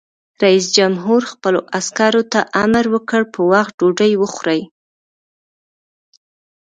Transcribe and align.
رئیس 0.43 0.65
جمهور 0.77 1.21
خپلو 1.31 1.59
عسکرو 1.79 2.23
ته 2.31 2.39
امر 2.63 2.85
وکړ؛ 2.93 3.21
په 3.33 3.39
وخت 3.51 3.73
ډوډۍ 3.79 4.13
وخورئ! 4.17 4.61